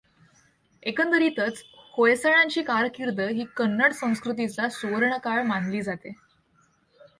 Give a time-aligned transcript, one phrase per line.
[0.83, 1.63] एकंदरीतच
[1.97, 6.13] होयसाळांची कारकिर्द ही कन्नड संस्कृतीचा सुवर्णकाळ मानली जाते.